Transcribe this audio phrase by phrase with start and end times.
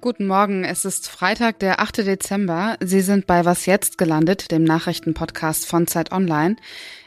[0.00, 1.98] Guten Morgen, es ist Freitag, der 8.
[1.98, 2.76] Dezember.
[2.80, 6.56] Sie sind bei Was Jetzt gelandet, dem Nachrichtenpodcast von Zeit Online.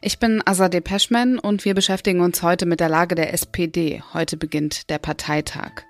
[0.01, 4.03] Ich bin Azadeh Peschman und wir beschäftigen uns heute mit der Lage der SPD.
[4.13, 5.83] Heute beginnt der Parteitag.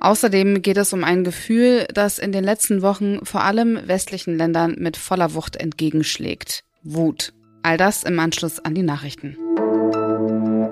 [0.00, 4.76] Außerdem geht es um ein Gefühl, das in den letzten Wochen vor allem westlichen Ländern
[4.78, 6.64] mit voller Wucht entgegenschlägt.
[6.82, 7.32] Wut.
[7.62, 9.36] All das im Anschluss an die Nachrichten.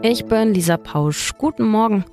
[0.03, 1.33] Ich bin Lisa Pausch.
[1.37, 2.05] Guten Morgen.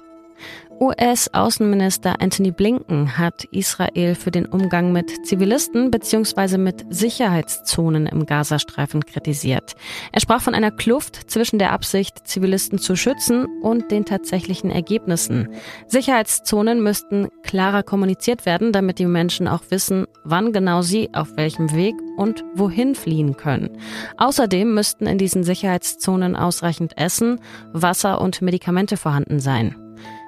[0.79, 6.57] US-Außenminister Anthony Blinken hat Israel für den Umgang mit Zivilisten bzw.
[6.57, 9.73] mit Sicherheitszonen im Gazastreifen kritisiert.
[10.11, 15.49] Er sprach von einer Kluft zwischen der Absicht, Zivilisten zu schützen und den tatsächlichen Ergebnissen.
[15.87, 21.73] Sicherheitszonen müssten klarer kommuniziert werden, damit die Menschen auch wissen, wann genau sie auf welchem
[21.73, 23.77] Weg und wohin fliehen können.
[24.17, 27.39] Außerdem müssten in diesen Sicherheitszonen ausreichend Essen,
[27.73, 29.75] Wasser und Medikamente vorhanden sein.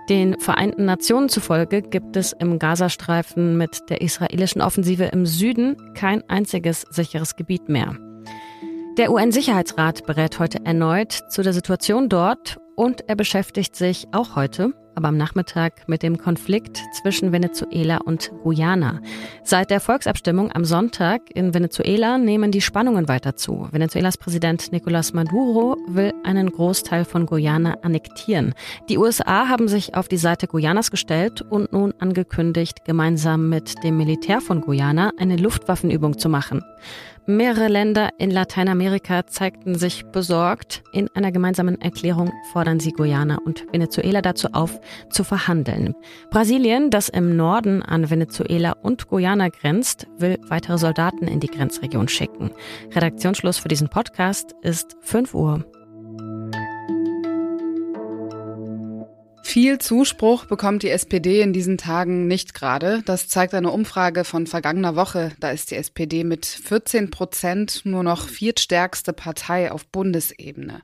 [0.09, 6.27] Den Vereinten Nationen zufolge gibt es im Gazastreifen mit der israelischen Offensive im Süden kein
[6.27, 7.95] einziges sicheres Gebiet mehr.
[8.97, 14.73] Der UN-Sicherheitsrat berät heute erneut zu der Situation dort und er beschäftigt sich auch heute
[14.95, 19.01] aber am Nachmittag mit dem Konflikt zwischen Venezuela und Guyana.
[19.43, 23.67] Seit der Volksabstimmung am Sonntag in Venezuela nehmen die Spannungen weiter zu.
[23.71, 28.53] Venezuelas Präsident Nicolás Maduro will einen Großteil von Guyana annektieren.
[28.89, 33.97] Die USA haben sich auf die Seite Guyanas gestellt und nun angekündigt, gemeinsam mit dem
[33.97, 36.63] Militär von Guyana eine Luftwaffenübung zu machen.
[37.29, 40.81] Mehrere Länder in Lateinamerika zeigten sich besorgt.
[40.93, 44.78] In einer gemeinsamen Erklärung fordern sie Guyana und Venezuela dazu auf,
[45.09, 45.95] zu verhandeln.
[46.31, 52.07] Brasilien, das im Norden an Venezuela und Guyana grenzt, will weitere Soldaten in die Grenzregion
[52.07, 52.51] schicken.
[52.91, 55.65] Redaktionsschluss für diesen Podcast ist 5 Uhr.
[59.49, 63.01] Viel Zuspruch bekommt die SPD in diesen Tagen nicht gerade.
[63.05, 65.31] Das zeigt eine Umfrage von vergangener Woche.
[65.39, 70.83] Da ist die SPD mit 14 Prozent nur noch viertstärkste Partei auf Bundesebene.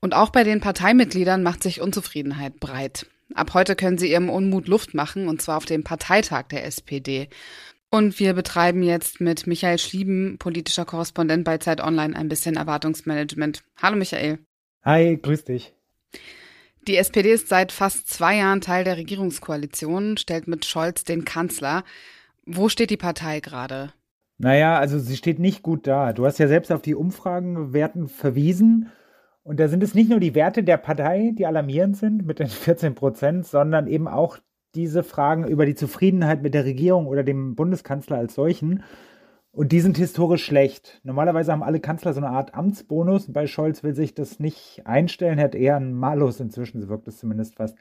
[0.00, 3.04] Und auch bei den Parteimitgliedern macht sich Unzufriedenheit breit.
[3.34, 7.28] Ab heute können sie ihrem Unmut Luft machen, und zwar auf dem Parteitag der SPD.
[7.90, 13.62] Und wir betreiben jetzt mit Michael Schlieben, politischer Korrespondent bei Zeit Online, ein bisschen Erwartungsmanagement.
[13.82, 14.38] Hallo Michael.
[14.84, 15.74] Hi, grüß dich.
[16.86, 21.84] Die SPD ist seit fast zwei Jahren Teil der Regierungskoalition, stellt mit Scholz den Kanzler.
[22.46, 23.92] Wo steht die Partei gerade?
[24.38, 26.14] Naja, also sie steht nicht gut da.
[26.14, 28.90] Du hast ja selbst auf die Umfragenwerten verwiesen.
[29.42, 32.46] Und da sind es nicht nur die Werte der Partei, die alarmierend sind mit den
[32.48, 34.38] 14 Prozent, sondern eben auch
[34.74, 38.84] diese Fragen über die Zufriedenheit mit der Regierung oder dem Bundeskanzler als solchen.
[39.52, 41.00] Und die sind historisch schlecht.
[41.02, 43.32] Normalerweise haben alle Kanzler so eine Art Amtsbonus.
[43.32, 45.40] Bei Scholz will sich das nicht einstellen.
[45.40, 47.76] Hat eher einen Malus inzwischen, so wirkt es zumindest fast.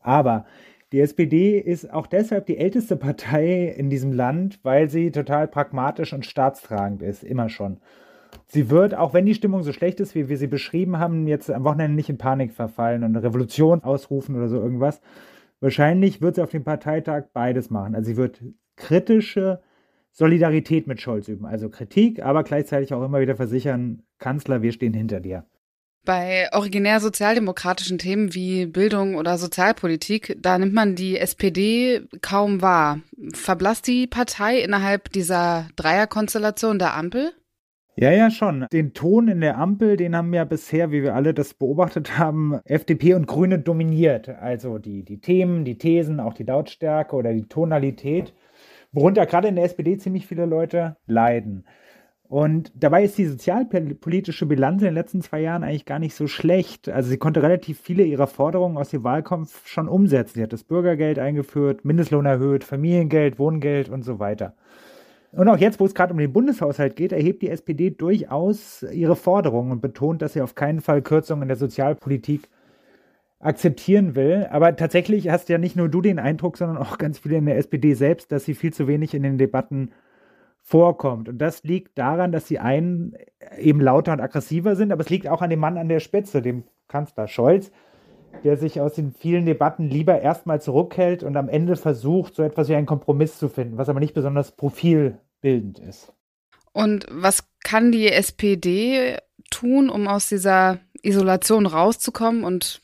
[0.00, 0.46] Aber
[0.92, 6.12] die SPD ist auch deshalb die älteste Partei in diesem Land, weil sie total pragmatisch
[6.12, 7.78] und staatstragend ist, immer schon.
[8.52, 11.52] Sie wird, auch wenn die Stimmung so schlecht ist, wie wir sie beschrieben haben, jetzt
[11.52, 15.00] am Wochenende nicht in Panik verfallen und eine Revolution ausrufen oder so irgendwas.
[15.60, 17.94] Wahrscheinlich wird sie auf dem Parteitag beides machen.
[17.94, 18.42] Also sie wird
[18.74, 19.60] kritische
[20.10, 21.46] Solidarität mit Scholz üben.
[21.46, 25.46] Also Kritik, aber gleichzeitig auch immer wieder versichern, Kanzler, wir stehen hinter dir.
[26.04, 32.98] Bei originär sozialdemokratischen Themen wie Bildung oder Sozialpolitik, da nimmt man die SPD kaum wahr.
[33.32, 37.32] Verblasst die Partei innerhalb dieser Dreierkonstellation der Ampel?
[38.00, 38.64] Ja, ja, schon.
[38.72, 42.58] Den Ton in der Ampel, den haben ja bisher, wie wir alle das beobachtet haben,
[42.64, 44.30] FDP und Grüne dominiert.
[44.30, 48.32] Also die, die Themen, die Thesen, auch die Lautstärke oder die Tonalität
[48.92, 51.66] worunter gerade in der SPD ziemlich viele Leute leiden.
[52.22, 56.26] Und dabei ist die sozialpolitische Bilanz in den letzten zwei Jahren eigentlich gar nicht so
[56.26, 56.88] schlecht.
[56.88, 60.36] Also sie konnte relativ viele ihrer Forderungen aus dem Wahlkampf schon umsetzen.
[60.36, 64.54] Sie hat das Bürgergeld eingeführt, Mindestlohn erhöht, Familiengeld, Wohngeld und so weiter.
[65.32, 69.14] Und auch jetzt, wo es gerade um den Bundeshaushalt geht, erhebt die SPD durchaus ihre
[69.14, 72.48] Forderungen und betont, dass sie auf keinen Fall Kürzungen in der Sozialpolitik
[73.38, 74.48] akzeptieren will.
[74.50, 77.58] Aber tatsächlich hast ja nicht nur du den Eindruck, sondern auch ganz viele in der
[77.58, 79.92] SPD selbst, dass sie viel zu wenig in den Debatten
[80.62, 81.28] vorkommt.
[81.28, 83.14] Und das liegt daran, dass sie einen
[83.58, 86.42] eben lauter und aggressiver sind, aber es liegt auch an dem Mann an der Spitze,
[86.42, 87.70] dem Kanzler Scholz,
[88.44, 92.68] der sich aus den vielen Debatten lieber erstmal zurückhält und am Ende versucht, so etwas
[92.68, 96.12] wie einen Kompromiss zu finden, was aber nicht besonders profilbildend ist.
[96.72, 99.18] Und was kann die SPD
[99.50, 102.82] tun, um aus dieser Isolation rauszukommen und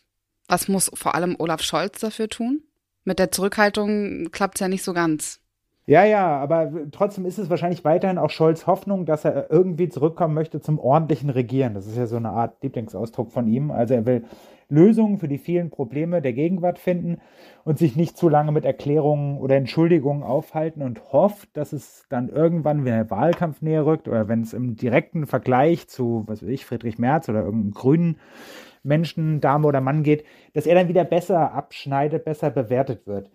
[0.48, 2.62] was muss vor allem Olaf Scholz dafür tun?
[3.04, 5.40] Mit der Zurückhaltung klappt es ja nicht so ganz.
[5.86, 10.34] Ja, ja, aber trotzdem ist es wahrscheinlich weiterhin auch Scholz Hoffnung, dass er irgendwie zurückkommen
[10.34, 11.74] möchte zum ordentlichen Regieren.
[11.74, 13.70] Das ist ja so eine Art Lieblingsausdruck von ihm.
[13.70, 14.24] Also er will
[14.68, 17.18] Lösungen für die vielen Probleme der Gegenwart finden
[17.64, 22.28] und sich nicht zu lange mit Erklärungen oder Entschuldigungen aufhalten und hofft, dass es dann
[22.28, 26.48] irgendwann, wenn der Wahlkampf näher rückt oder wenn es im direkten Vergleich zu, was weiß
[26.48, 28.16] ich, Friedrich Merz oder irgendeinem grünen
[28.82, 30.24] Menschen, Dame oder Mann geht,
[30.54, 33.30] dass er dann wieder besser abschneidet, besser bewertet wird.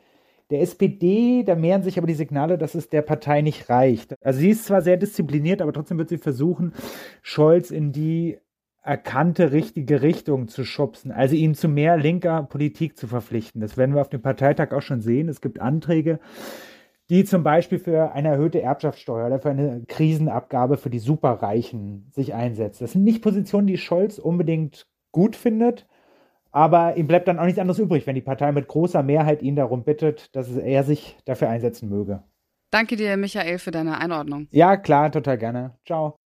[0.49, 4.15] Der SPD, da mehren sich aber die Signale, dass es der Partei nicht reicht.
[4.21, 6.73] Also sie ist zwar sehr diszipliniert, aber trotzdem wird sie versuchen,
[7.21, 8.37] Scholz in die
[8.83, 13.61] erkannte richtige Richtung zu schubsen, also ihn zu mehr linker Politik zu verpflichten.
[13.61, 15.29] Das werden wir auf dem Parteitag auch schon sehen.
[15.29, 16.19] Es gibt Anträge,
[17.09, 22.33] die zum Beispiel für eine erhöhte Erbschaftssteuer oder für eine Krisenabgabe für die Superreichen sich
[22.33, 22.81] einsetzt.
[22.81, 25.87] Das sind nicht Positionen, die Scholz unbedingt gut findet,
[26.51, 29.55] aber ihm bleibt dann auch nichts anderes übrig, wenn die Partei mit großer Mehrheit ihn
[29.55, 32.23] darum bittet, dass er sich dafür einsetzen möge.
[32.71, 34.47] Danke dir, Michael, für deine Einordnung.
[34.51, 35.77] Ja, klar, total gerne.
[35.85, 36.20] Ciao.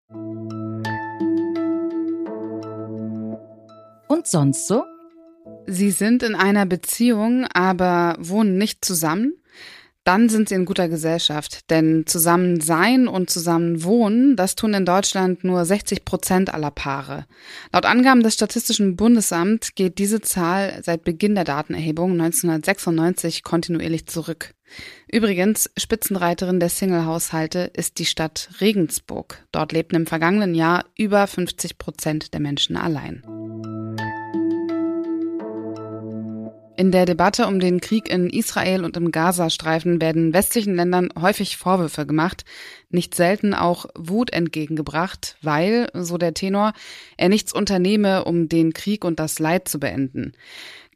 [4.15, 4.85] Und sonst so?
[5.67, 9.33] Sie sind in einer Beziehung, aber wohnen nicht zusammen
[10.05, 11.71] dann sind sie in guter Gesellschaft.
[11.71, 17.27] Denn zusammen sein und zusammen wohnen, das tun in Deutschland nur 60 Prozent aller Paare.
[17.73, 24.55] Laut Angaben des Statistischen Bundesamts geht diese Zahl seit Beginn der Datenerhebung 1996 kontinuierlich zurück.
[25.11, 29.47] Übrigens, Spitzenreiterin der Single-Haushalte ist die Stadt Regensburg.
[29.53, 33.23] Dort lebten im vergangenen Jahr über 50 Prozent der Menschen allein.
[36.77, 41.57] In der Debatte um den Krieg in Israel und im Gazastreifen werden westlichen Ländern häufig
[41.57, 42.45] Vorwürfe gemacht,
[42.91, 46.73] nicht selten auch Wut entgegengebracht, weil, so der Tenor,
[47.17, 50.33] er nichts unternehme, um den Krieg und das Leid zu beenden.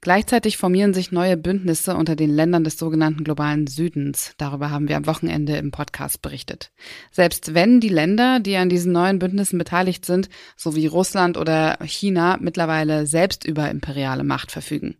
[0.00, 4.34] Gleichzeitig formieren sich neue Bündnisse unter den Ländern des sogenannten globalen Südens.
[4.36, 6.72] Darüber haben wir am Wochenende im Podcast berichtet.
[7.12, 11.78] Selbst wenn die Länder, die an diesen neuen Bündnissen beteiligt sind, so wie Russland oder
[11.84, 14.96] China, mittlerweile selbst über imperiale Macht verfügen.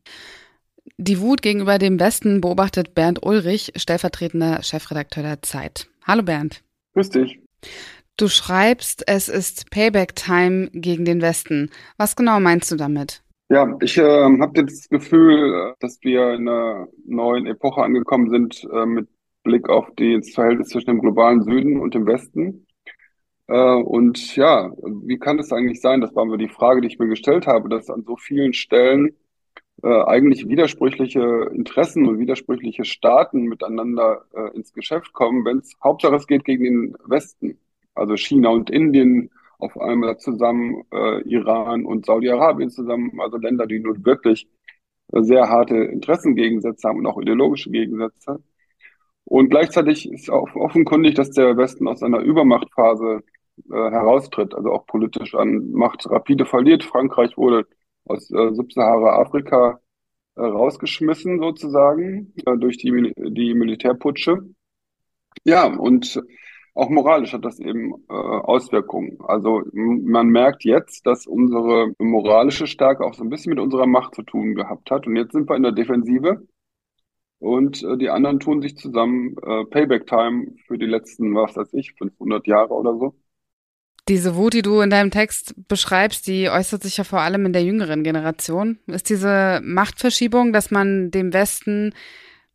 [0.97, 5.89] Die Wut gegenüber dem Westen beobachtet Bernd Ulrich, stellvertretender Chefredakteur der Zeit.
[6.07, 6.63] Hallo Bernd.
[6.95, 7.41] Grüß dich.
[8.17, 11.71] Du schreibst, es ist Payback-Time gegen den Westen.
[11.99, 13.23] Was genau meinst du damit?
[13.51, 18.85] Ja, ich äh, habe das Gefühl, dass wir in einer neuen Epoche angekommen sind äh,
[18.85, 19.09] mit
[19.43, 22.67] Blick auf das Verhältnis zwischen dem globalen Süden und dem Westen.
[23.47, 24.71] Äh, und ja,
[25.05, 27.69] wie kann es eigentlich sein, das war mir die Frage, die ich mir gestellt habe,
[27.69, 29.17] dass an so vielen Stellen
[29.83, 36.17] äh, eigentlich widersprüchliche Interessen und widersprüchliche Staaten miteinander äh, ins Geschäft kommen, wenn es Hauptsache
[36.17, 37.59] es geht gegen den Westen.
[37.95, 43.81] Also China und Indien auf einmal zusammen, äh, Iran und Saudi-Arabien zusammen, also Länder, die
[43.81, 44.49] nun wirklich
[45.13, 48.43] äh, sehr harte Interessengegensätze haben und auch ideologische Gegensätze.
[49.25, 53.23] Und gleichzeitig ist auch offenkundig, dass der Westen aus einer Übermachtphase
[53.71, 56.85] äh, heraustritt, also auch politisch an Macht rapide verliert.
[56.85, 57.67] Frankreich wurde
[58.09, 59.81] aus äh, Subsahara-Afrika
[60.37, 64.39] äh, rausgeschmissen sozusagen äh, durch die, die Militärputsche.
[65.45, 66.21] Ja, und
[66.75, 69.19] auch moralisch hat das eben äh, Auswirkungen.
[69.23, 74.15] Also man merkt jetzt, dass unsere moralische Stärke auch so ein bisschen mit unserer Macht
[74.15, 75.07] zu tun gehabt hat.
[75.07, 76.47] Und jetzt sind wir in der Defensive
[77.39, 81.95] und äh, die anderen tun sich zusammen äh, Payback-Time für die letzten, was weiß ich,
[81.95, 83.15] 500 Jahre oder so.
[84.09, 87.53] Diese Wut, die du in deinem Text beschreibst, die äußert sich ja vor allem in
[87.53, 88.79] der jüngeren Generation.
[88.87, 91.93] Ist diese Machtverschiebung, dass man dem Westen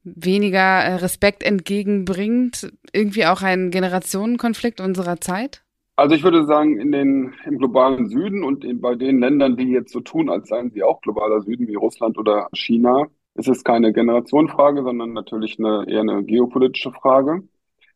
[0.04, 5.62] weniger äh, Respekt entgegenbringt, irgendwie auch ein Generationenkonflikt unserer Zeit?
[5.96, 9.70] Also ich würde sagen, in den, im globalen Süden und in, bei den Ländern, die
[9.70, 13.06] jetzt so tun, als seien sie auch globaler Süden wie Russland oder China,
[13.36, 17.44] ist es keine Generationenfrage, sondern natürlich eine, eher eine geopolitische Frage.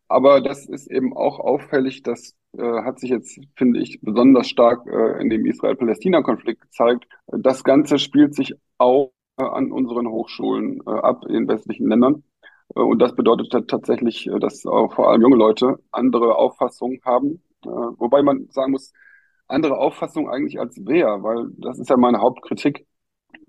[0.08, 4.88] Aber das ist eben auch auffällig, das äh, hat sich jetzt, finde ich, besonders stark
[4.88, 7.08] äh, in dem Israel-Palästina-Konflikt gezeigt.
[7.28, 12.24] Das Ganze spielt sich auch äh, an unseren Hochschulen äh, ab in westlichen Ländern.
[12.76, 17.42] Äh, und das bedeutet tatsächlich, äh, dass auch vor allem junge Leute andere Auffassungen haben.
[17.64, 18.94] wobei man sagen muss,
[19.48, 22.86] andere Auffassungen eigentlich als wer, weil das ist ja meine Hauptkritik,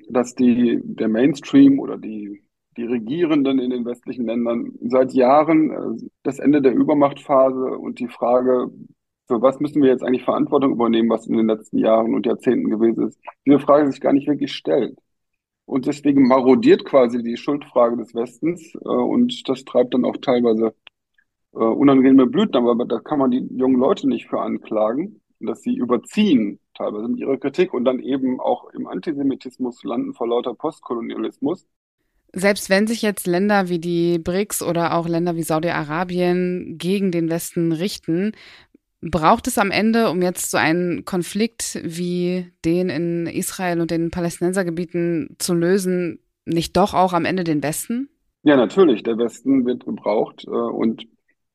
[0.09, 2.43] dass die, der Mainstream oder die
[2.79, 8.09] die Regierenden in den westlichen Ländern seit Jahren äh, das Ende der Übermachtphase und die
[8.09, 8.71] Frage,
[9.27, 12.71] für was müssen wir jetzt eigentlich Verantwortung übernehmen, was in den letzten Jahren und Jahrzehnten
[12.71, 14.97] gewesen ist, diese Frage sich gar nicht wirklich stellt.
[15.67, 20.73] Und deswegen marodiert quasi die Schuldfrage des Westens äh, und das treibt dann auch teilweise
[21.53, 25.75] äh, unangenehme Blüten, aber da kann man die jungen Leute nicht für anklagen, dass sie
[25.75, 31.67] überziehen teilweise mit ihrer Kritik und dann eben auch im Antisemitismus landen vor lauter Postkolonialismus.
[32.33, 37.31] Selbst wenn sich jetzt Länder wie die BRICS oder auch Länder wie Saudi-Arabien gegen den
[37.31, 38.33] Westen richten,
[39.01, 44.11] Braucht es am Ende, um jetzt so einen Konflikt wie den in Israel und den
[44.11, 48.09] Palästinensergebieten zu lösen, nicht doch auch am Ende den Westen?
[48.43, 49.05] Ja, natürlich.
[49.05, 50.45] Der Westen wird gebraucht.
[50.49, 51.07] Äh, und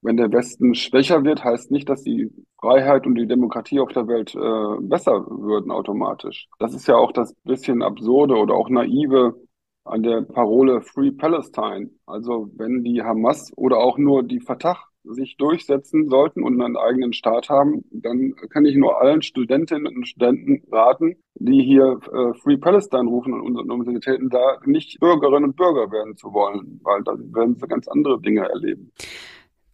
[0.02, 2.30] wenn der Westen schwächer wird, heißt nicht, dass die
[2.62, 6.48] Freiheit und die Demokratie auf der Welt äh, besser würden automatisch.
[6.60, 9.36] Das ist ja auch das bisschen absurde oder auch naive
[9.86, 11.90] an der Parole Free Palestine.
[12.06, 17.14] Also wenn die Hamas oder auch nur die Fatah sich durchsetzen sollten und einen eigenen
[17.14, 22.58] Staat haben, dann kann ich nur allen Studentinnen und Studenten raten, die hier äh, Free
[22.58, 27.14] Palestine rufen und unseren Universitäten da nicht Bürgerinnen und Bürger werden zu wollen, weil da
[27.18, 28.92] werden sie ganz andere Dinge erleben.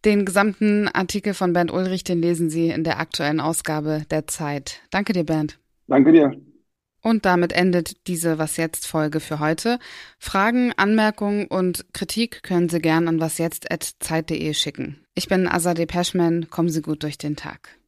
[0.04, 4.80] Den gesamten Artikel von Bernd Ulrich, den lesen Sie in der aktuellen Ausgabe der Zeit.
[4.90, 5.60] Danke dir, Bernd.
[5.88, 6.49] Danke dir.
[7.02, 9.78] Und damit endet diese Was jetzt Folge für heute.
[10.18, 15.04] Fragen, Anmerkungen und Kritik können Sie gern an wasjetzt@zeit.de schicken.
[15.14, 16.50] Ich bin Azadeh Peschman.
[16.50, 17.78] Kommen Sie gut durch den Tag.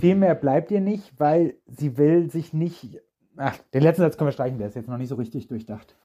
[0.00, 3.00] Viel mehr bleibt ihr nicht, weil sie will sich nicht.
[3.36, 5.96] Ach, den letzten Satz können wir streichen, der ist jetzt noch nicht so richtig durchdacht.